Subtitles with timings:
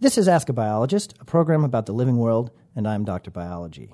[0.00, 3.32] This is Ask a Biologist, a program about the living world, and I'm Dr.
[3.32, 3.90] Biology.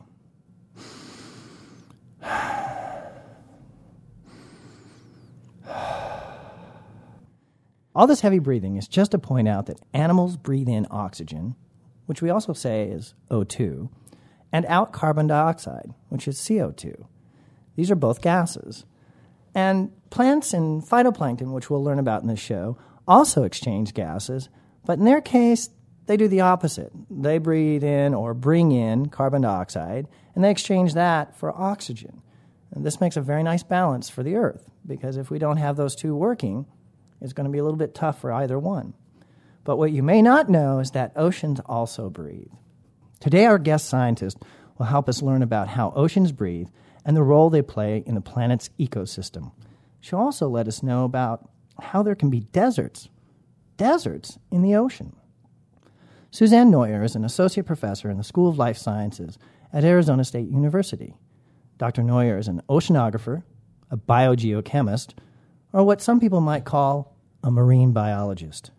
[7.95, 11.55] All this heavy breathing is just to point out that animals breathe in oxygen,
[12.05, 13.89] which we also say is O2,
[14.53, 17.07] and out carbon dioxide, which is CO2.
[17.77, 18.85] These are both gases.
[19.55, 22.77] And plants and phytoplankton, which we'll learn about in this show,
[23.09, 24.51] also exchange gases,
[24.85, 25.71] but in their case,
[26.07, 26.93] they do the opposite.
[27.11, 32.23] They breathe in or bring in carbon dioxide, and they exchange that for oxygen.
[32.73, 35.77] And this makes a very nice balance for the Earth, because if we don't have
[35.77, 36.67] those two working,
[37.21, 38.95] it's going to be a little bit tough for either one.
[39.63, 42.53] But what you may not know is that oceans also breathe.
[43.21, 44.37] Today, our guest scientist
[44.77, 46.69] will help us learn about how oceans breathe
[47.05, 49.53] and the role they play in the planet's ecosystem.
[50.01, 51.49] She'll also let us know about
[51.81, 53.09] how there can be deserts,
[53.79, 55.17] deserts in the ocean.
[56.35, 59.39] Susanne Neuer is an associate professor in the School of Life Sciences
[59.73, 61.15] at Arizona State University.
[61.79, 62.03] Dr.
[62.03, 63.45] Neuer is an oceanographer,
[63.89, 65.15] a biogeochemist,
[65.73, 68.73] or what some people might call a marine biologist.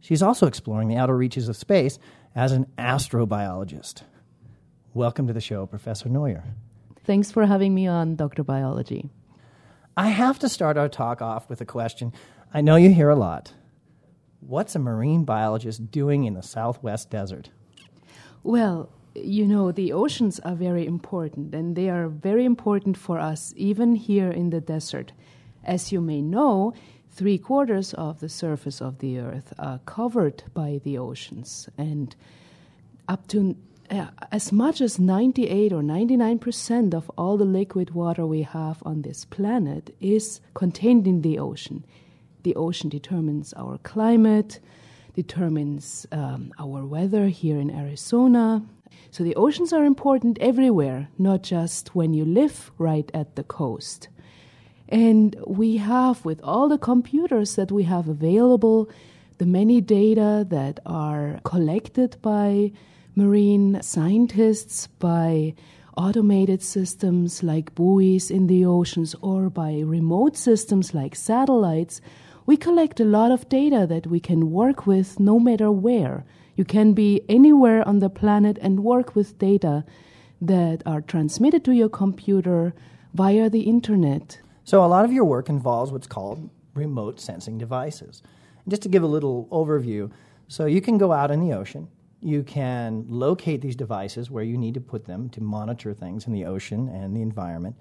[0.00, 1.98] She's also exploring the outer reaches of space
[2.34, 4.00] as an astrobiologist.
[4.94, 6.44] Welcome to the show, Professor Neuer.
[7.04, 8.42] Thanks for having me on, Dr.
[8.42, 9.10] Biology.
[9.98, 12.14] I have to start our talk off with a question
[12.54, 13.52] I know you hear a lot.
[14.46, 17.50] What's a marine biologist doing in the Southwest Desert?
[18.44, 23.52] Well, you know, the oceans are very important, and they are very important for us,
[23.56, 25.10] even here in the desert.
[25.64, 26.74] As you may know,
[27.10, 32.14] three quarters of the surface of the earth are covered by the oceans, and
[33.08, 33.56] up to
[33.90, 38.80] uh, as much as 98 or 99 percent of all the liquid water we have
[38.84, 41.84] on this planet is contained in the ocean.
[42.46, 44.60] The ocean determines our climate,
[45.16, 48.62] determines um, our weather here in Arizona.
[49.10, 54.06] So the oceans are important everywhere, not just when you live right at the coast.
[54.88, 58.88] And we have, with all the computers that we have available,
[59.38, 62.70] the many data that are collected by
[63.16, 65.56] marine scientists, by
[65.96, 72.00] automated systems like buoys in the oceans, or by remote systems like satellites,
[72.46, 76.24] we collect a lot of data that we can work with no matter where.
[76.54, 79.84] You can be anywhere on the planet and work with data
[80.40, 82.74] that are transmitted to your computer
[83.12, 84.40] via the internet.
[84.64, 88.22] So, a lot of your work involves what's called remote sensing devices.
[88.68, 90.10] just to give a little overview,
[90.48, 91.86] so you can go out in the ocean
[92.20, 96.32] you can locate these devices where you need to put them to monitor things in
[96.32, 97.76] the ocean and the environment.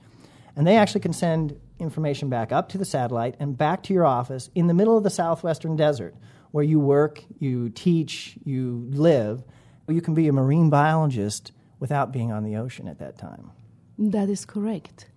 [0.56, 4.06] And they actually can send information back up to the satellite and back to your
[4.06, 6.16] office in the middle of the southwestern desert
[6.52, 9.44] where you work, you teach, you live.
[9.88, 13.52] You can be a marine biologist without being on the ocean at that time.
[13.98, 15.10] That is correct.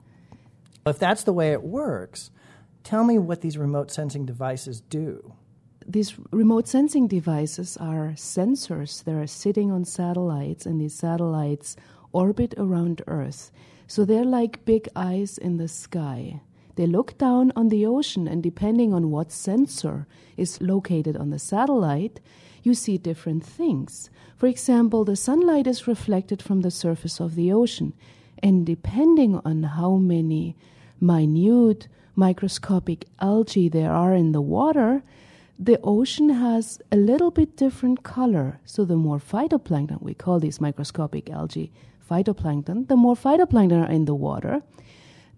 [0.84, 2.31] If that's the way it works,
[2.82, 5.34] tell me what these remote sensing devices do
[5.88, 11.76] these remote sensing devices are sensors that are sitting on satellites, and these satellites
[12.12, 13.50] orbit around Earth.
[13.88, 16.43] So they're like big eyes in the sky.
[16.76, 20.06] They look down on the ocean, and depending on what sensor
[20.37, 22.21] is located on the satellite,
[22.62, 24.10] you see different things.
[24.37, 27.94] For example, the sunlight is reflected from the surface of the ocean,
[28.43, 30.55] and depending on how many
[31.00, 35.03] minute microscopic algae there are in the water,
[35.59, 38.60] the ocean has a little bit different color.
[38.66, 41.72] So the more phytoplankton, we call these microscopic algae
[42.08, 44.62] phytoplankton, the more phytoplankton are in the water,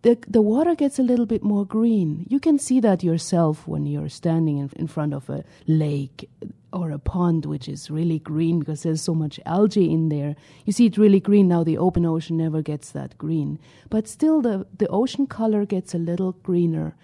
[0.02, 2.26] the, the water gets a little bit more green.
[2.28, 6.30] You can see that yourself when you're standing in, in front of a lake
[6.72, 10.36] or a pond, which is really green because there's so much algae in there.
[10.64, 11.48] You see it really green.
[11.48, 13.58] Now the open ocean never gets that green.
[13.90, 16.96] But still, the, the ocean color gets a little greener.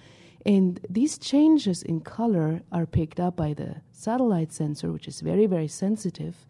[0.46, 5.46] And these changes in color are picked up by the satellite sensor, which is very,
[5.46, 6.46] very sensitive,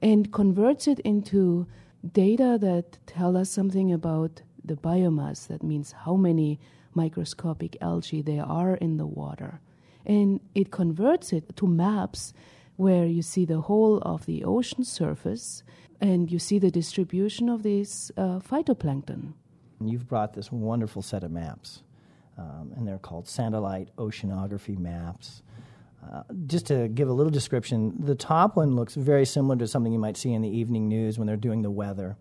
[0.00, 1.66] and converts it into
[2.10, 5.46] data that tell us something about the biomass.
[5.48, 6.60] That means how many
[6.94, 9.60] microscopic algae there are in the water.
[10.04, 12.32] And it converts it to maps
[12.76, 15.62] where you see the whole of the ocean surface
[16.00, 19.34] and you see the distribution of these uh, phytoplankton.
[19.80, 21.82] You've brought this wonderful set of maps
[22.36, 25.42] um, and they're called satellite oceanography maps.
[26.02, 29.92] Uh, just to give a little description, the top one looks very similar to something
[29.92, 32.16] you might see in the evening news when they're doing the weather.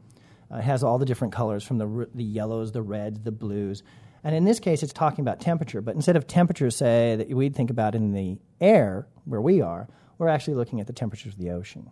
[0.52, 3.84] Uh, it has all the different colors from the, the yellows, the reds, the blues.
[4.24, 5.82] And in this case, it's talking about temperature.
[5.82, 9.88] But instead of temperature, say, that we'd think about in the air where we are,
[10.18, 11.90] we're actually looking at the temperatures of the ocean.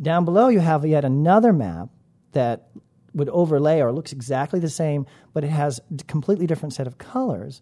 [0.00, 1.90] Down below, you have yet another map
[2.32, 2.68] that
[3.12, 6.96] would overlay or looks exactly the same, but it has a completely different set of
[6.98, 7.60] colors.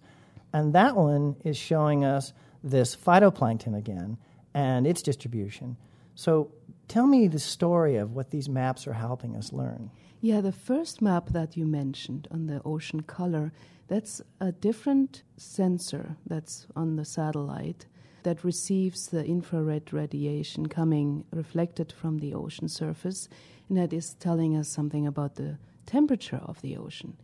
[0.52, 2.32] And that one is showing us
[2.70, 4.18] this phytoplankton again
[4.54, 5.76] and its distribution.
[6.14, 6.50] So
[6.88, 9.90] tell me the story of what these maps are helping us learn.
[10.20, 13.52] Yeah, the first map that you mentioned on the ocean color,
[13.86, 17.86] that's a different sensor that's on the satellite
[18.22, 23.28] that receives the infrared radiation coming reflected from the ocean surface,
[23.68, 27.16] and that is telling us something about the temperature of the ocean.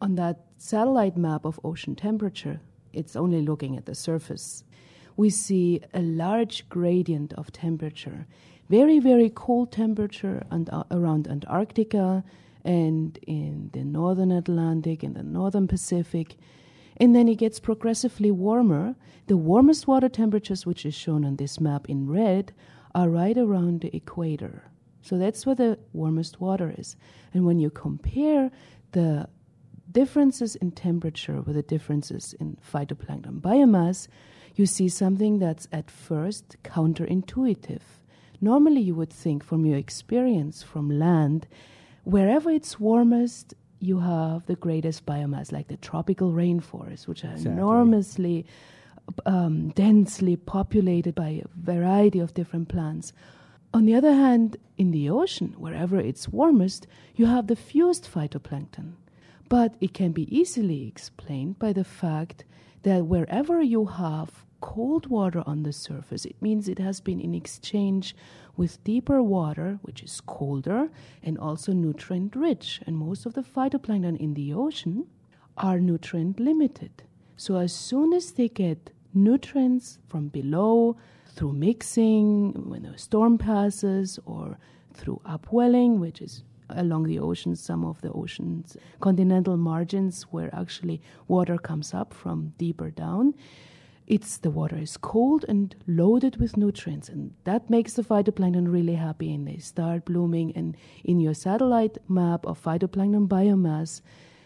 [0.00, 2.60] On that satellite map of ocean temperature,
[2.98, 4.64] it's only looking at the surface.
[5.16, 8.26] We see a large gradient of temperature.
[8.68, 12.24] Very, very cold temperature and, uh, around Antarctica
[12.64, 16.36] and in the northern Atlantic and the northern Pacific
[16.98, 18.96] and then it gets progressively warmer.
[19.28, 22.52] The warmest water temperatures, which is shown on this map in red,
[22.94, 24.64] are right around the equator.
[25.02, 26.96] So that's where the warmest water is.
[27.32, 28.50] And when you compare
[28.92, 29.28] the
[29.90, 34.08] differences in temperature with the differences in phytoplankton biomass,
[34.54, 37.80] you see something that's at first counterintuitive.
[38.40, 41.46] Normally, you would think from your experience from land,
[42.04, 47.52] wherever it's warmest, you have the greatest biomass, like the tropical rainforests, which are exactly.
[47.52, 48.46] enormously
[49.26, 53.12] um, densely populated by a variety of different plants.
[53.74, 58.94] On the other hand, in the ocean, wherever it's warmest, you have the fewest phytoplankton.
[59.48, 62.44] But it can be easily explained by the fact
[62.82, 67.34] that wherever you have cold water on the surface, it means it has been in
[67.34, 68.14] exchange
[68.56, 70.90] with deeper water, which is colder
[71.22, 72.80] and also nutrient rich.
[72.86, 75.06] And most of the phytoplankton in the ocean
[75.56, 77.02] are nutrient limited.
[77.36, 80.96] So as soon as they get nutrients from below
[81.34, 84.58] through mixing when a storm passes or
[84.92, 91.00] through upwelling, which is along the oceans, some of the ocean's continental margins where actually
[91.26, 93.34] water comes up from deeper down.
[94.06, 98.94] It's the water is cold and loaded with nutrients and that makes the phytoplankton really
[98.94, 100.52] happy and they start blooming.
[100.56, 104.00] And in your satellite map of phytoplankton biomass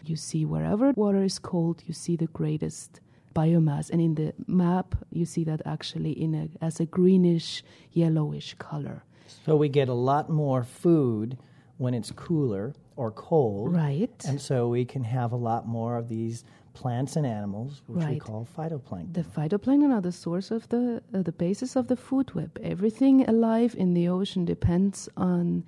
[0.05, 2.99] you see wherever water is cold you see the greatest
[3.33, 3.89] biomass.
[3.89, 9.05] And in the map you see that actually in a as a greenish yellowish color.
[9.45, 11.37] So we get a lot more food
[11.77, 16.07] when it's cooler or cold right and so we can have a lot more of
[16.09, 16.43] these
[16.73, 18.13] plants and animals, which right.
[18.13, 19.13] we call phytoplankton.
[19.13, 22.59] The phytoplankton are the source of the uh, the basis of the food web.
[22.63, 25.65] Everything alive in the ocean depends on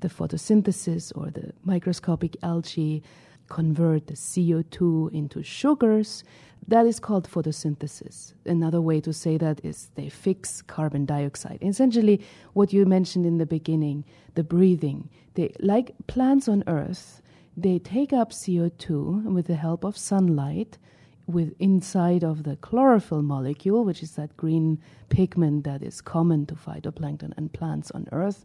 [0.00, 3.02] the photosynthesis or the microscopic algae
[3.50, 6.24] convert the CO2 into sugars.
[6.66, 8.32] That is called photosynthesis.
[8.46, 11.58] Another way to say that is they fix carbon dioxide.
[11.60, 12.22] Essentially,
[12.54, 14.04] what you mentioned in the beginning,
[14.34, 15.10] the breathing.
[15.34, 17.20] They like plants on Earth
[17.56, 20.78] they take up CO2 with the help of sunlight
[21.26, 24.80] with inside of the chlorophyll molecule, which is that green
[25.10, 28.44] pigment that is common to phytoplankton and plants on Earth,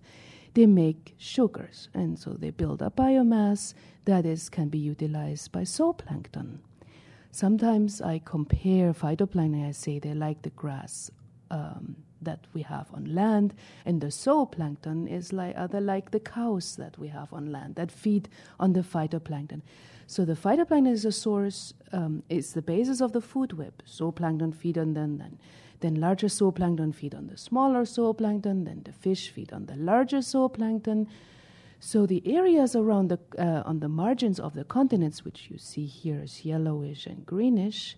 [0.56, 3.74] they make sugars, and so they build up biomass
[4.06, 6.60] that is can be utilized by zooplankton.
[7.31, 9.68] Sometimes I compare phytoplankton.
[9.68, 11.12] I say they're like the grass
[11.52, 13.54] um, that we have on land,
[13.86, 17.91] and the zooplankton is like other like the cows that we have on land that
[17.91, 18.29] feed
[18.60, 19.62] on the phytoplankton.
[20.08, 23.74] So the phytoplankton is a source, um, it's the basis of the food web.
[23.88, 25.39] Zooplankton feed on them, then,
[25.79, 30.20] then larger zooplankton feed on the smaller zooplankton, then the fish feed on the larger
[30.20, 31.08] zooplankton.
[31.79, 35.86] So the areas around the uh, on the margins of the continents, which you see
[35.86, 37.98] here is yellowish and greenish,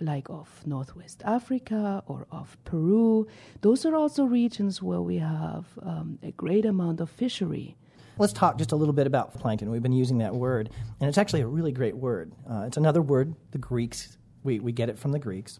[0.00, 3.26] like of Northwest Africa or of Peru.
[3.62, 7.76] Those are also regions where we have um, a great amount of fishery.
[8.16, 9.70] Let's talk just a little bit about plankton.
[9.70, 12.32] We've been using that word, and it's actually a really great word.
[12.48, 15.58] Uh, it's another word, the Greeks, we, we get it from the Greeks.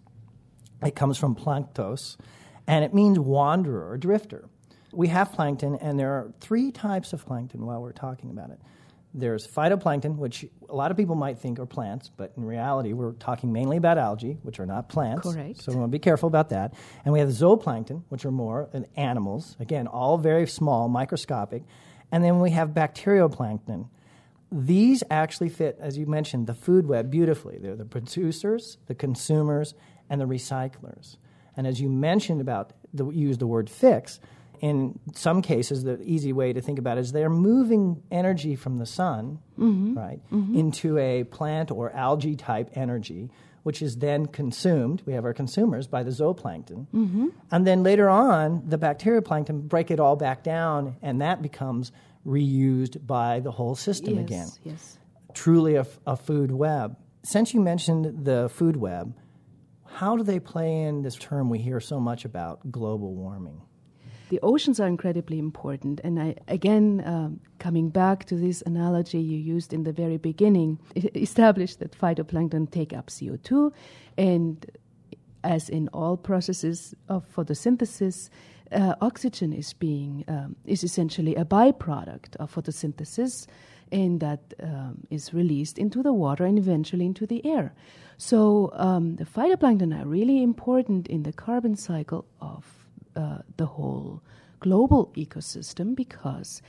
[0.85, 2.17] It comes from planktos,
[2.67, 4.49] and it means wanderer or drifter.
[4.93, 8.61] We have plankton, and there are three types of plankton while we're talking about it.
[9.17, 13.13] There's phytoplankton, which a lot of people might think are plants, but in reality, we're
[13.13, 15.23] talking mainly about algae, which are not plants.
[15.23, 15.63] Correct.
[15.63, 16.75] So we want to be careful about that.
[17.05, 21.63] And we have zooplankton, which are more animals, again, all very small, microscopic.
[22.11, 23.89] And then we have bacterioplankton.
[24.51, 27.59] These actually fit, as you mentioned, the food web beautifully.
[27.59, 29.75] They're the producers, the consumers,
[30.09, 31.17] and the recyclers.
[31.57, 34.21] And as you mentioned about the use the word fix,
[34.61, 38.79] in some cases, the easy way to think about it is they're moving energy from
[38.79, 39.95] the sun, mm-hmm.
[39.95, 40.57] right, mm-hmm.
[40.57, 43.31] into a plant or algae type energy,
[43.63, 45.03] which is then consumed.
[45.07, 46.87] We have our consumers by the zooplankton.
[46.95, 47.29] Mm-hmm.
[47.51, 51.93] And then later on, the bacterioplankton break it all back down, and that becomes
[52.27, 54.49] reused by the whole system yes, again.
[54.63, 54.99] Yes.
[55.35, 56.97] Truly a, a food web.
[57.23, 59.15] Since you mentioned the food web,
[59.95, 63.63] how do they play in this term we hear so much about global warming?
[64.31, 66.01] The oceans are incredibly important.
[66.03, 70.81] And I, again, um, coming back to this analogy you used in the very beginning,
[70.97, 73.73] it established that phytoplankton take up CO2.
[74.19, 74.69] And
[75.45, 78.31] as in all processes of photosynthesis,
[78.73, 83.47] uh, oxygen is being um, is essentially a byproduct of photosynthesis,
[83.95, 87.73] and that um, is released into the water and eventually into the air.
[88.19, 92.65] So um, the phytoplankton are really important in the carbon cycle of
[93.15, 94.21] uh, the whole
[94.59, 96.61] global ecosystem because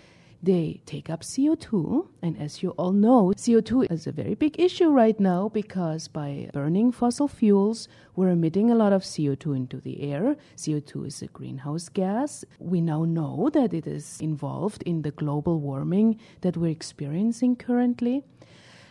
[0.41, 2.07] they take up CO2.
[2.21, 6.49] And as you all know, CO2 is a very big issue right now because by
[6.53, 10.35] burning fossil fuels, we're emitting a lot of CO2 into the air.
[10.55, 12.45] CO2 is a greenhouse gas.
[12.59, 18.23] We now know that it is involved in the global warming that we're experiencing currently.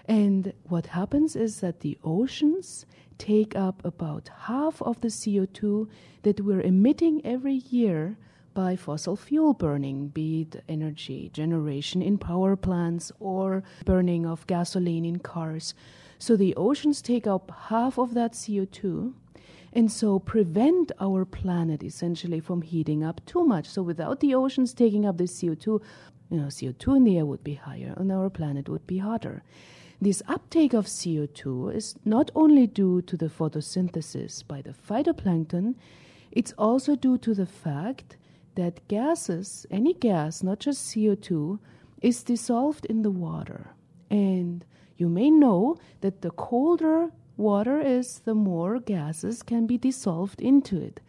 [0.06, 2.84] And what happens is that the oceans
[3.16, 5.88] take up about half of the CO2
[6.22, 8.18] that we're emitting every year
[8.54, 15.04] by fossil fuel burning, be it energy generation in power plants or burning of gasoline
[15.04, 15.74] in cars.
[16.18, 19.12] So the oceans take up half of that CO2
[19.72, 23.66] and so prevent our planet essentially from heating up too much.
[23.66, 25.66] So without the oceans taking up this CO2,
[26.30, 29.42] you know, CO2 in the air would be higher and our planet would be hotter.
[30.00, 35.74] This uptake of CO2 is not only due to the photosynthesis by the phytoplankton,
[36.30, 38.16] it's also due to the fact
[38.54, 41.58] that gases, any gas, not just CO2,
[42.02, 43.70] is dissolved in the water.
[44.10, 44.64] And
[44.96, 50.80] you may know that the colder water is, the more gases can be dissolved into
[50.80, 51.00] it.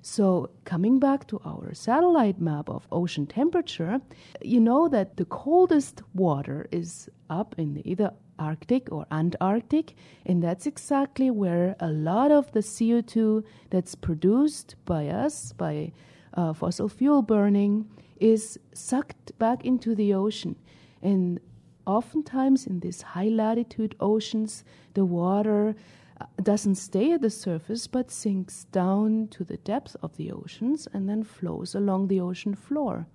[0.00, 4.00] So, coming back to our satellite map of ocean temperature,
[4.40, 10.42] you know that the coldest water is up in the either Arctic or Antarctic, and
[10.42, 15.92] that's exactly where a lot of the CO2 that's produced by us, by
[16.36, 17.88] uh, fossil fuel burning,
[18.20, 20.56] is sucked back into the ocean.
[21.02, 21.40] And
[21.86, 24.64] oftentimes in these high latitude oceans,
[24.94, 25.74] the water
[26.42, 31.08] doesn't stay at the surface but sinks down to the depth of the oceans and
[31.08, 33.06] then flows along the ocean floor.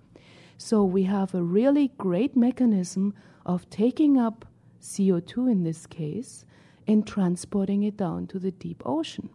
[0.56, 3.14] So we have a really great mechanism
[3.44, 4.46] of taking up
[4.80, 6.44] CO2 in this case
[6.86, 9.30] and transporting it down to the deep ocean.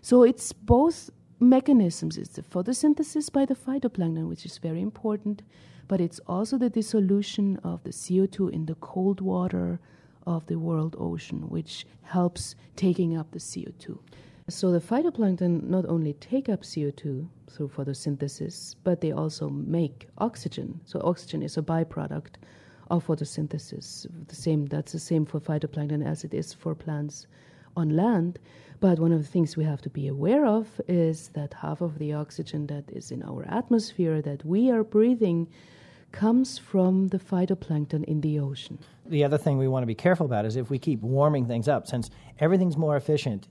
[0.00, 2.16] So it's both mechanisms.
[2.16, 5.42] It's the photosynthesis by the phytoplankton, which is very important,
[5.86, 9.80] but it's also the dissolution of the CO2 in the cold water
[10.26, 13.98] of the world ocean, which helps taking up the CO2.
[14.48, 20.80] So the phytoplankton not only take up CO2 through photosynthesis, but they also make oxygen.
[20.84, 22.36] So oxygen is a byproduct
[22.90, 24.06] of photosynthesis.
[24.26, 27.26] The same that's the same for phytoplankton as it is for plants
[27.76, 28.38] on land.
[28.80, 31.98] But one of the things we have to be aware of is that half of
[31.98, 35.48] the oxygen that is in our atmosphere that we are breathing
[36.12, 38.78] comes from the phytoplankton in the ocean.
[39.06, 41.68] The other thing we want to be careful about is if we keep warming things
[41.68, 43.48] up, since everything's more efficient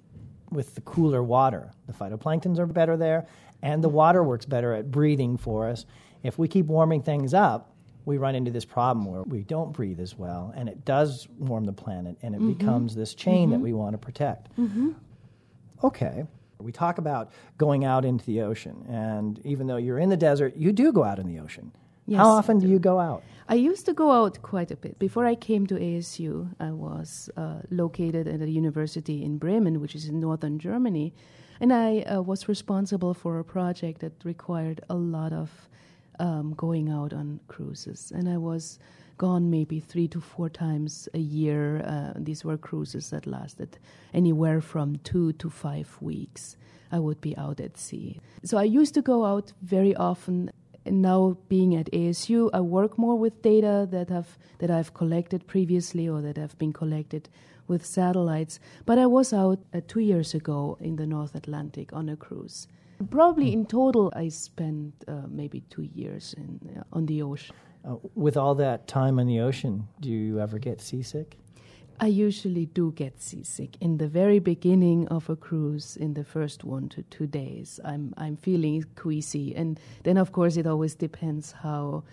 [0.49, 3.27] with the cooler water, the phytoplanktons are better there,
[3.61, 5.85] and the water works better at breathing for us.
[6.23, 7.73] If we keep warming things up,
[8.07, 11.65] we run into this problem where we don't breathe as well, and it does warm
[11.65, 12.53] the planet, and it mm-hmm.
[12.53, 13.51] becomes this chain mm-hmm.
[13.51, 14.47] that we want to protect.
[14.57, 14.91] Mm-hmm.
[15.83, 16.23] Okay.
[16.59, 20.55] We talk about going out into the ocean, and even though you're in the desert,
[20.55, 21.73] you do go out in the ocean.
[22.05, 23.23] Yes, How often do you go out?
[23.49, 24.97] I used to go out quite a bit.
[24.97, 29.95] Before I came to ASU, I was uh, located at a university in Bremen, which
[29.95, 31.13] is in northern Germany,
[31.59, 35.67] and I uh, was responsible for a project that required a lot of
[36.19, 38.11] um, going out on cruises.
[38.15, 38.79] And I was
[39.17, 41.81] gone maybe three to four times a year.
[41.81, 43.77] Uh, these were cruises that lasted
[44.13, 46.55] anywhere from two to five weeks.
[46.91, 48.19] I would be out at sea.
[48.43, 50.51] So I used to go out very often
[50.91, 56.07] now being at ASU, I work more with data that have that I've collected previously
[56.07, 57.29] or that have been collected
[57.67, 58.59] with satellites.
[58.85, 62.67] But I was out uh, two years ago in the North Atlantic on a cruise.
[63.09, 67.55] Probably in total, I spent uh, maybe two years in, uh, on the ocean.
[67.85, 71.37] Uh, with all that time on the ocean, do you ever get seasick?
[71.99, 75.97] I usually do get seasick in the very beginning of a cruise.
[75.97, 80.57] In the first one to two days, I'm I'm feeling queasy, and then of course
[80.57, 82.03] it always depends how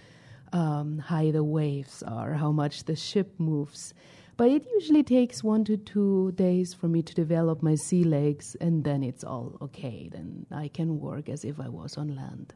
[0.55, 3.93] um, high the waves are, how much the ship moves.
[4.37, 8.57] But it usually takes one to two days for me to develop my sea legs,
[8.61, 10.09] and then it's all okay.
[10.11, 12.53] Then I can work as if I was on land.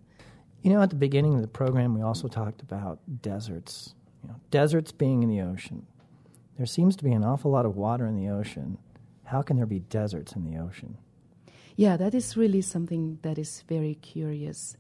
[0.62, 3.94] You know, at the beginning of the program, we also talked about deserts.
[4.22, 5.86] You know, deserts being in the ocean.
[6.56, 8.78] There seems to be an awful lot of water in the ocean.
[9.24, 10.98] How can there be deserts in the ocean?
[11.76, 14.76] Yeah, that is really something that is very curious.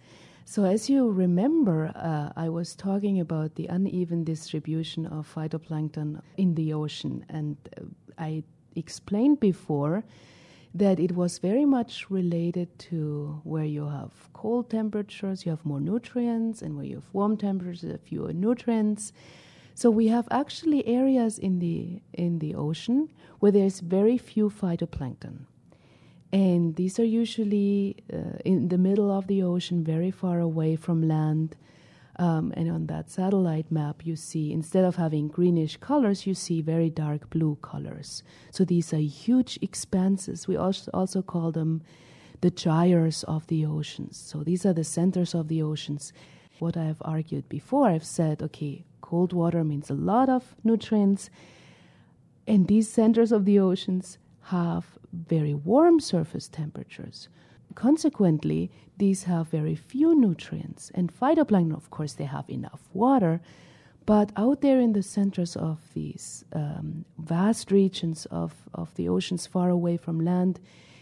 [0.50, 6.54] So, as you remember, uh, I was talking about the uneven distribution of phytoplankton in
[6.54, 7.82] the ocean, and uh,
[8.16, 10.04] I explained before
[10.74, 15.82] that it was very much related to where you have cold temperatures, you have more
[15.82, 19.12] nutrients, and where you have warm temperatures, fewer nutrients.
[19.74, 25.44] So we have actually areas in the in the ocean where there's very few phytoplankton.
[26.32, 31.08] And these are usually uh, in the middle of the ocean, very far away from
[31.08, 31.56] land.
[32.16, 36.60] Um, and on that satellite map, you see instead of having greenish colors, you see
[36.60, 38.22] very dark blue colors.
[38.50, 40.48] So these are huge expanses.
[40.48, 41.82] We also, also call them
[42.40, 44.16] the gyres of the oceans.
[44.18, 46.12] So these are the centers of the oceans.
[46.58, 51.30] What I have argued before, I've said, okay, cold water means a lot of nutrients,
[52.46, 54.18] and these centers of the oceans
[54.48, 57.28] have very warm surface temperatures.
[57.74, 60.90] Consequently, these have very few nutrients.
[60.94, 63.40] And phytoplankton, of course, they have enough water,
[64.06, 69.46] but out there in the centers of these um, vast regions of, of the oceans
[69.46, 70.60] far away from land,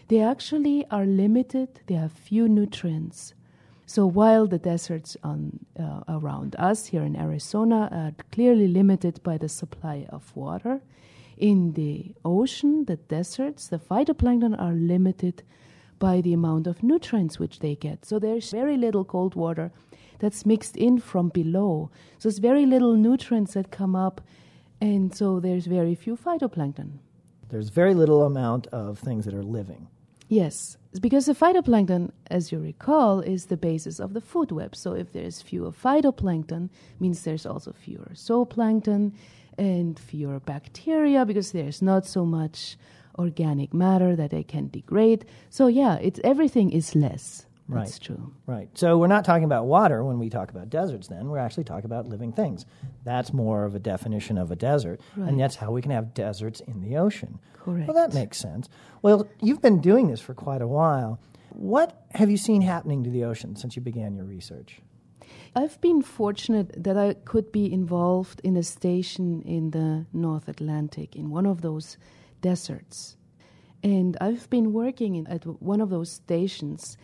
[0.09, 3.33] they actually are limited, they have few nutrients.
[3.85, 9.37] So while the deserts on, uh, around us here in Arizona are clearly limited by
[9.37, 10.81] the supply of water,
[11.37, 15.43] in the ocean, the deserts, the phytoplankton are limited
[15.99, 18.05] by the amount of nutrients which they get.
[18.05, 19.71] So there's very little cold water
[20.19, 21.91] that's mixed in from below.
[22.17, 24.21] So there's very little nutrients that come up,
[24.81, 26.99] and so there's very few phytoplankton.
[27.49, 29.87] There's very little amount of things that are living.
[30.29, 34.75] Yes, because the phytoplankton, as you recall, is the basis of the food web.
[34.75, 39.13] So if there's fewer phytoplankton, means there's also fewer zooplankton
[39.57, 42.77] and fewer bacteria because there's not so much
[43.17, 45.25] organic matter that they can degrade.
[45.49, 47.45] So yeah, it's everything is less.
[47.69, 47.83] Right.
[47.83, 48.31] That's true.
[48.45, 48.69] Right.
[48.75, 51.27] So we're not talking about water when we talk about deserts then.
[51.27, 52.65] We're actually talking about living things.
[53.03, 55.01] That's more of a definition of a desert.
[55.17, 55.27] Right.
[55.27, 57.39] And that's how we can have deserts in the ocean.
[57.53, 57.87] Correct.
[57.89, 58.69] Well, that makes sense.
[59.01, 61.19] Well, you've been doing this for quite a while.
[61.49, 64.79] What have you seen happening to the ocean since you began your research?
[65.57, 71.15] I've been fortunate that I could be involved in a station in the North Atlantic,
[71.15, 71.97] in one of those
[72.41, 73.17] deserts.
[73.81, 76.95] And I've been working in, at one of those stations.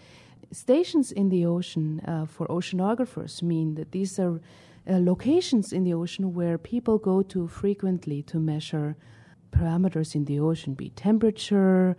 [0.52, 4.40] Stations in the ocean uh, for oceanographers mean that these are
[4.88, 8.96] uh, locations in the ocean where people go to frequently to measure
[9.50, 11.98] parameters in the ocean, be temperature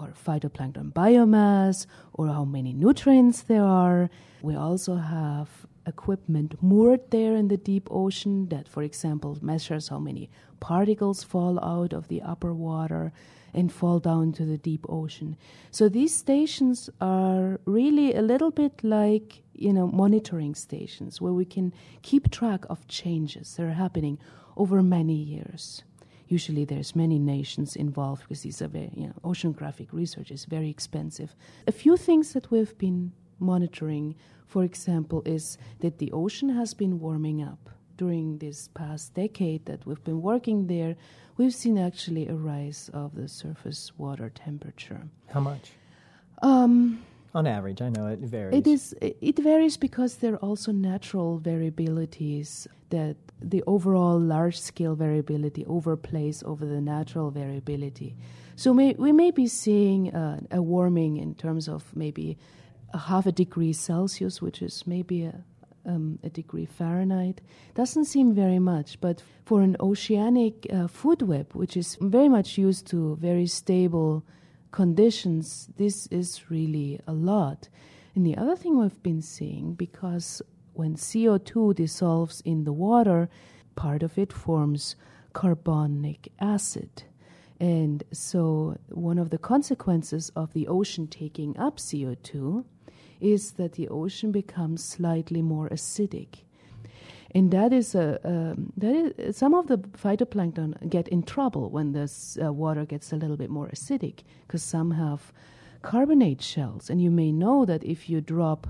[0.00, 4.08] or phytoplankton biomass or how many nutrients there are.
[4.40, 9.98] We also have equipment moored there in the deep ocean that, for example, measures how
[9.98, 10.28] many
[10.60, 13.12] particles fall out of the upper water
[13.54, 15.36] and fall down to the deep ocean.
[15.70, 21.46] So these stations are really a little bit like you know monitoring stations where we
[21.46, 21.72] can
[22.02, 24.18] keep track of changes that are happening
[24.56, 25.82] over many years.
[26.28, 30.68] Usually, there's many nations involved because these are very, you know, oceanographic research is very
[30.68, 31.36] expensive.
[31.68, 34.14] A few things that we've been monitoring,
[34.46, 39.86] for example, is that the ocean has been warming up during this past decade that
[39.86, 40.96] we've been working there.
[41.36, 45.02] We've seen actually a rise of the surface water temperature.
[45.28, 45.72] How much?
[46.42, 47.02] Um,
[47.34, 48.58] On average, I know it varies.
[48.58, 48.94] it is.
[49.00, 56.64] It varies because there are also natural variabilities that the overall large-scale variability overplays over
[56.64, 58.16] the natural variability.
[58.54, 62.38] So may, we may be seeing uh, a warming in terms of maybe
[62.96, 65.44] a half a degree Celsius, which is maybe a,
[65.84, 67.42] um, a degree Fahrenheit.
[67.74, 72.56] Doesn't seem very much, but for an oceanic uh, food web, which is very much
[72.56, 74.24] used to very stable
[74.70, 77.68] conditions, this is really a lot.
[78.14, 80.40] And the other thing we've been seeing, because
[80.72, 83.28] when CO2 dissolves in the water,
[83.74, 84.96] part of it forms
[85.34, 87.04] carbonic acid.
[87.60, 92.64] And so, one of the consequences of the ocean taking up CO2
[93.20, 96.44] is that the ocean becomes slightly more acidic.
[97.34, 101.92] And that is a um, that is some of the phytoplankton get in trouble when
[101.92, 105.32] this uh, water gets a little bit more acidic because some have
[105.82, 108.66] carbonate shells, and you may know that if you drop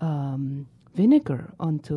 [0.00, 1.96] um, vinegar onto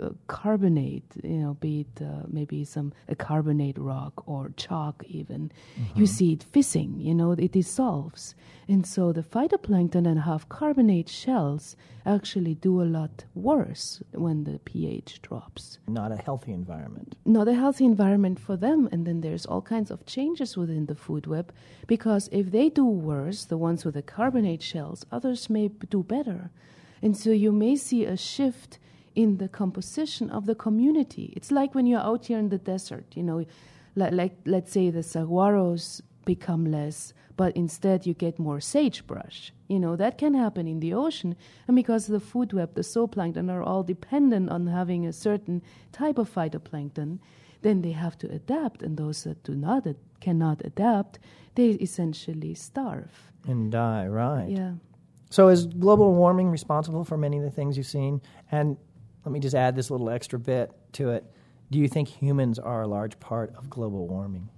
[0.00, 5.50] uh, carbonate, you know, be it uh, maybe some a carbonate rock or chalk even,
[5.78, 6.00] Mm-hmm.
[6.00, 8.34] you see it fizzing, you know, it dissolves.
[8.68, 14.58] And so the phytoplankton that have carbonate shells actually do a lot worse when the
[14.64, 15.78] pH drops.
[15.88, 17.16] Not a healthy environment.
[17.24, 18.88] Not a healthy environment for them.
[18.92, 21.52] And then there's all kinds of changes within the food web
[21.86, 26.50] because if they do worse, the ones with the carbonate shells, others may do better.
[27.02, 28.78] And so you may see a shift
[29.14, 31.32] in the composition of the community.
[31.36, 33.44] It's like when you're out here in the desert, you know,
[33.94, 39.52] like, like let's say the saguaros become less, but instead you get more sagebrush.
[39.68, 41.36] You know, that can happen in the ocean.
[41.66, 45.62] And because the food web, the zooplankton are all dependent on having a certain
[45.92, 47.18] type of phytoplankton,
[47.62, 48.82] then they have to adapt.
[48.82, 49.86] And those that do not,
[50.20, 51.18] cannot adapt,
[51.54, 53.32] they essentially starve.
[53.46, 54.48] And die, right.
[54.48, 54.72] Yeah.
[55.32, 58.20] So is global warming responsible for many of the things you've seen?
[58.50, 58.76] And
[59.24, 61.24] let me just add this little extra bit to it.
[61.70, 64.50] Do you think humans are a large part of global warming?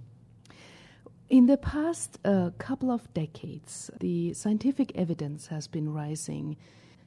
[1.29, 6.57] In the past uh, couple of decades, the scientific evidence has been rising.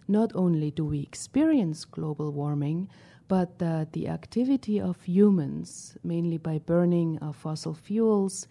[0.09, 2.89] Not only do we experience global warming,
[3.29, 8.49] but that the activity of humans, mainly by burning fossil fuels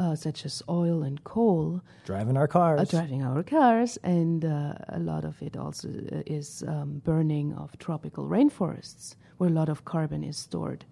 [0.00, 2.80] uh, such as oil and coal, Driving our cars.
[2.80, 7.52] uh, driving our cars, and uh, a lot of it also uh, is um, burning
[7.54, 10.84] of tropical rainforests, where a lot of carbon is stored.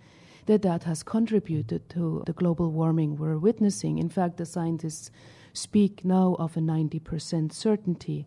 [0.47, 3.99] That that has contributed to the global warming we're witnessing.
[3.99, 5.11] In fact, the scientists
[5.53, 8.27] speak now of a 90% certainty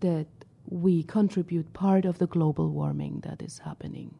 [0.00, 0.26] that
[0.66, 4.14] we contribute part of the global warming that is happening.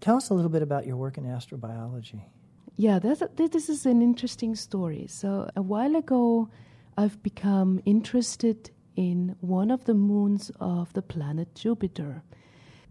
[0.00, 2.22] Tell us a little bit about your work in astrobiology.
[2.78, 5.06] Yeah, a, this is an interesting story.
[5.08, 6.50] So, a while ago,
[6.98, 12.22] I've become interested in one of the moons of the planet Jupiter.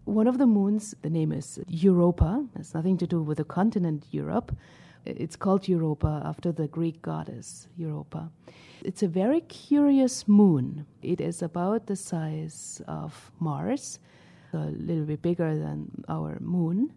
[0.04, 3.44] One of the moons, the name is Europa, it has nothing to do with the
[3.44, 4.56] continent Europe.
[5.04, 8.28] It's called Europa after the Greek goddess Europa.
[8.82, 10.84] It's a very curious moon.
[11.00, 14.00] It is about the size of Mars,
[14.52, 16.92] a little bit bigger than our moon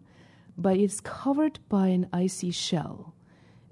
[0.56, 3.14] but it's covered by an icy shell.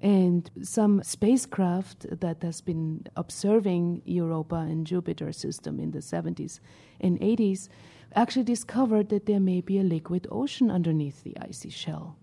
[0.01, 6.61] And some spacecraft that has been observing Europa and Jupiter system in the 70s
[7.01, 7.69] and 80s
[8.15, 12.17] actually discovered that there may be a liquid ocean underneath the icy shell.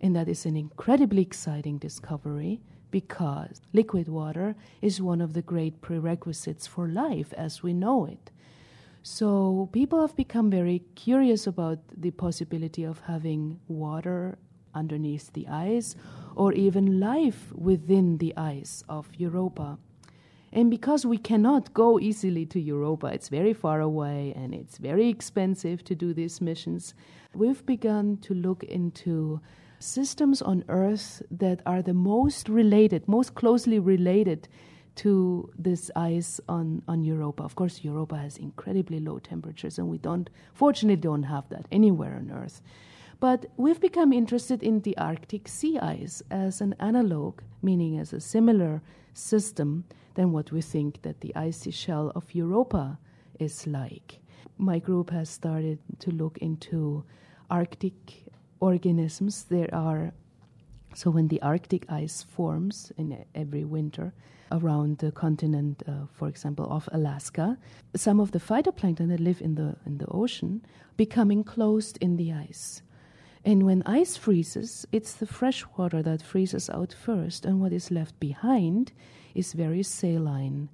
[0.00, 5.80] And that is an incredibly exciting discovery because liquid water is one of the great
[5.80, 8.30] prerequisites for life as we know it.
[9.02, 14.38] So people have become very curious about the possibility of having water
[14.74, 15.96] underneath the ice
[16.36, 19.78] or even life within the ice of Europa.
[20.52, 25.08] And because we cannot go easily to Europa, it's very far away and it's very
[25.08, 26.94] expensive to do these missions,
[27.34, 29.40] we've begun to look into
[29.78, 34.48] systems on Earth that are the most related, most closely related
[34.98, 37.42] to this ice on, on Europa.
[37.42, 42.16] Of course, Europa has incredibly low temperatures, and we don't, fortunately, don't have that anywhere
[42.16, 42.60] on Earth.
[43.20, 48.20] But we've become interested in the Arctic sea ice as an analog, meaning as a
[48.20, 48.82] similar
[49.14, 49.84] system
[50.14, 52.98] than what we think that the icy shell of Europa
[53.38, 54.20] is like.
[54.56, 57.04] My group has started to look into
[57.50, 58.24] Arctic
[58.60, 59.44] organisms.
[59.44, 60.12] There are
[60.94, 64.12] so when the Arctic ice forms in every winter
[64.50, 67.58] around the continent, uh, for example, of Alaska,
[67.94, 70.64] some of the phytoplankton that live in the in the ocean
[70.96, 72.82] become enclosed in the ice.
[73.44, 77.90] And when ice freezes, it's the fresh water that freezes out first, and what is
[77.90, 78.92] left behind
[79.34, 80.68] is very saline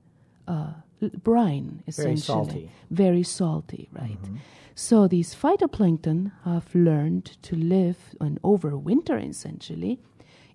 [0.46, 0.72] uh,
[1.22, 2.16] brine, essentially.
[2.16, 2.70] salty.
[2.90, 4.18] Very salty, right?
[4.74, 10.00] So these phytoplankton have learned to live and overwinter, essentially,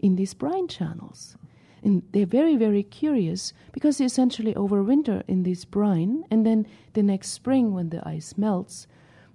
[0.02, 1.38] in these brine channels.
[1.82, 7.04] And they're very, very curious because they essentially overwinter in this brine, and then the
[7.04, 8.88] next spring, when the ice melts,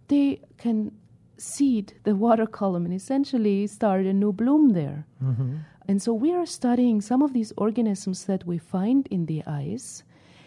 [0.09, 0.93] they can
[1.39, 5.07] seed the water column and essentially start a new bloom there.
[5.89, 10.03] And so we are studying some of these organisms that we find in the ice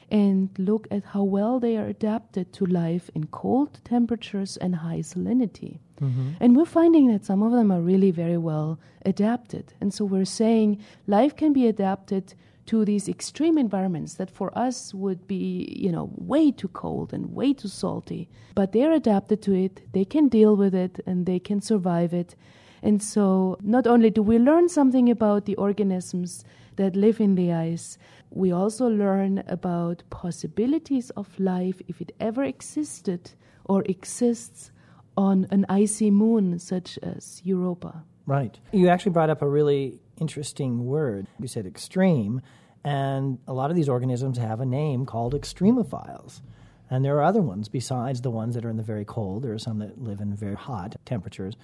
[0.10, 5.00] and look at how well they are adapted to life in cold temperatures and high
[5.00, 5.80] salinity.
[6.02, 6.32] Mm-hmm.
[6.40, 9.74] And we're finding that some of them are really very well adapted.
[9.82, 12.36] And so we're saying life can be adapted
[12.68, 17.34] to these extreme environments that for us would be, you know, way too cold and
[17.34, 18.30] way too salty.
[18.56, 22.36] But they're adapted to it, they can deal with it, and they can survive it.
[22.84, 26.44] And so not only do we learn something about the organisms
[26.78, 27.98] that live in the ice,
[28.30, 33.32] we also learn about possibilities of life if it ever existed
[33.66, 34.72] or exists
[35.18, 38.04] on an icy moon such as Europa.
[38.26, 38.60] Right.
[38.72, 41.28] You actually brought up a really interesting word.
[41.40, 42.42] You said extreme,
[42.84, 46.42] and a lot of these organisms have a name called extremophiles.
[46.90, 49.44] And there are other ones besides the ones that are in the very cold.
[49.44, 51.56] There are some that live in very hot temperatures.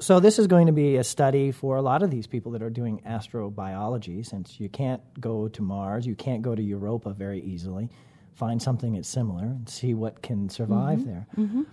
[0.00, 2.62] So, this is going to be a study for a lot of these people that
[2.62, 7.40] are doing astrobiology, since you can't go to Mars, you can't go to Europa very
[7.42, 7.90] easily.
[8.32, 11.56] Find something that's similar and see what can survive Mm-hmm.
[11.56, 11.64] there.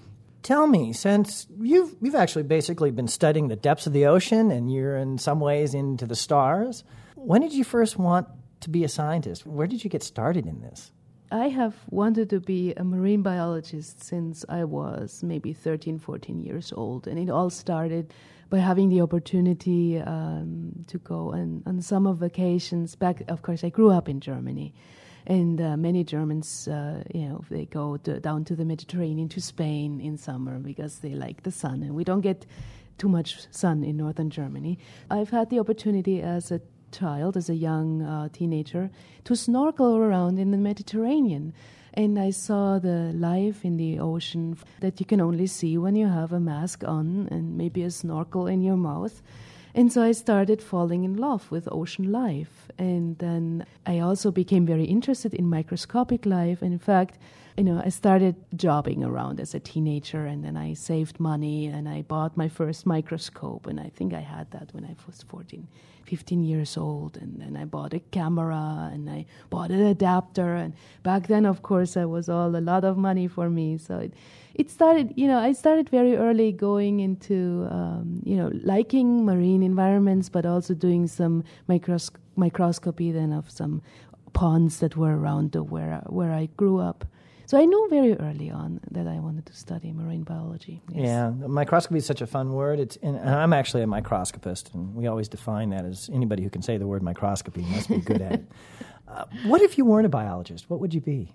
[0.44, 4.72] Tell me, since you've you've actually basically been studying the depths of the ocean and
[4.72, 6.84] you're in some ways into the stars,
[7.16, 8.28] when did you first want
[8.62, 9.46] to be a scientist?
[9.46, 10.92] Where did you get started in this?
[11.32, 16.72] I have wanted to be a marine biologist since I was maybe 13, 14 years
[16.76, 17.08] old.
[17.08, 18.13] And it all started
[18.50, 22.96] by having the opportunity um, to go on, on summer vacations.
[22.96, 24.74] Back, of course, I grew up in Germany.
[25.26, 29.42] And uh, many Germans, uh, you know, they go to, down to the Mediterranean, to
[29.42, 31.84] Spain in summer because they like the sun.
[31.84, 32.46] And we don't get
[32.98, 34.80] too much sun in northern Germany.
[35.12, 38.89] I've had the opportunity as a child, as a young uh, teenager,
[39.23, 41.54] to snorkel around in the Mediterranean.
[41.93, 46.08] And I saw the life in the ocean that you can only see when you
[46.08, 49.21] have a mask on and maybe a snorkel in your mouth.
[49.78, 52.72] And so I started falling in love with ocean life.
[52.80, 56.63] And then I also became very interested in microscopic life.
[56.63, 57.20] And in fact,
[57.56, 61.88] you know, I started jobbing around as a teenager and then I saved money and
[61.88, 63.68] I bought my first microscope.
[63.68, 65.68] And I think I had that when I was 14,
[66.08, 67.16] 15 years old.
[67.16, 70.56] And then I bought a camera and I bought an adapter.
[70.56, 73.78] And back then, of course, it was all a lot of money for me.
[73.78, 74.16] So it,
[74.58, 79.62] it started, you know, I started very early going into, um, you know, liking marine
[79.62, 83.82] environments, but also doing some micros- microscopy then of some
[84.34, 87.06] ponds that were around the, where, where I grew up.
[87.46, 90.82] So I knew very early on that I wanted to study marine biology.
[90.89, 91.06] Yes.
[91.06, 92.78] Yeah, microscopy is such a fun word.
[92.78, 96.50] It's and, and I'm actually a microscopist, and we always define that as anybody who
[96.50, 98.46] can say the word microscopy must be good at it.
[99.08, 100.70] Uh, what if you weren't a biologist?
[100.70, 101.34] What would you be?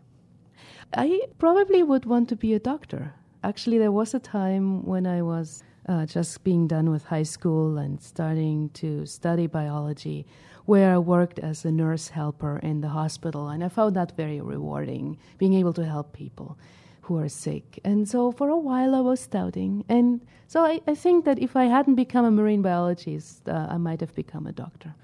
[0.95, 3.15] I probably would want to be a doctor.
[3.43, 7.79] Actually, there was a time when I was uh, just being done with high school
[7.79, 10.27] and starting to study biology,
[10.67, 14.41] where I worked as a nurse helper in the hospital, and I found that very
[14.41, 16.59] rewarding, being able to help people
[17.03, 17.81] who are sick.
[17.85, 19.85] And so for a while I was doubting.
[19.89, 23.77] And so I, I think that if I hadn't become a marine biologist, uh, I
[23.77, 24.95] might have become a doctor.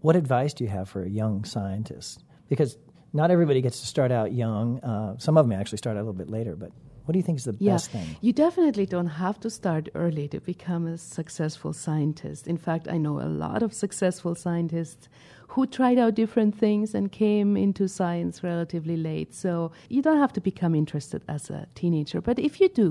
[0.00, 2.24] What advice do you have for a young scientist?
[2.48, 2.76] Because
[3.18, 4.66] not everybody gets to start out young.
[4.90, 6.70] Uh, some of them actually start out a little bit later, but
[7.04, 8.06] what do you think is the Yeah, best thing?
[8.26, 12.46] you definitely don't have to start early to become a successful scientist.
[12.46, 15.08] In fact, I know a lot of successful scientists
[15.52, 19.30] who tried out different things and came into science relatively late.
[19.34, 22.20] So you don't have to become interested as a teenager.
[22.20, 22.90] But if you do,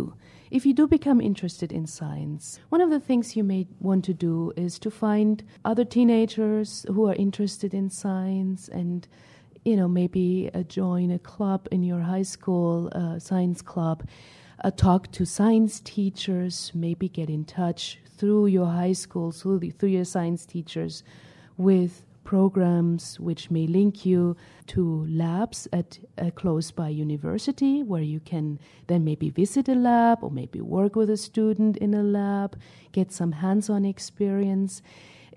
[0.49, 4.13] if you do become interested in science, one of the things you may want to
[4.15, 9.07] do is to find other teenagers who are interested in science and
[9.67, 14.07] you know, maybe uh, join a club in your high school, uh, science club,
[14.63, 19.69] uh, talk to science teachers, maybe get in touch through your high school, through, the,
[19.69, 21.03] through your science teachers,
[21.57, 28.21] with programs which may link you to labs at a close by university where you
[28.21, 32.57] can then maybe visit a lab or maybe work with a student in a lab,
[32.93, 34.81] get some hands on experience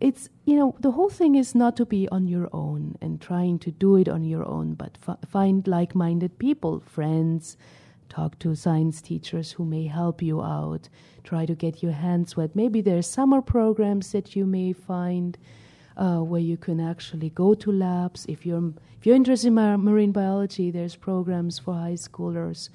[0.01, 3.59] it's you know the whole thing is not to be on your own and trying
[3.59, 7.57] to do it on your own but f- find like-minded people friends
[8.09, 10.89] talk to science teachers who may help you out
[11.25, 12.55] try to get your hands wet.
[12.55, 15.39] Maybe there's summer programs that you may find
[15.97, 18.27] uh, where you can actually go to labs.
[18.29, 22.69] If you're if you're interested in mar- marine biology there's programs for high schoolers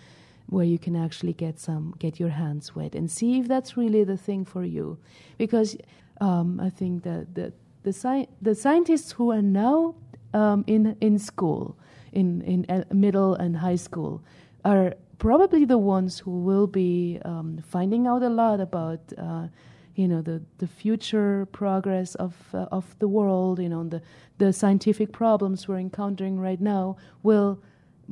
[0.47, 4.03] where you can actually get some get your hands wet and see if that's really
[4.03, 4.97] the thing for you.
[5.37, 5.75] Because
[6.21, 9.95] um, I think that the the, sci- the scientists who are now
[10.33, 11.77] um, in in school,
[12.11, 14.23] in in uh, middle and high school,
[14.63, 18.99] are probably the ones who will be um, finding out a lot about.
[19.17, 19.47] Uh,
[19.95, 23.59] you know the, the future progress of uh, of the world.
[23.59, 24.01] You know the
[24.39, 27.61] the scientific problems we're encountering right now will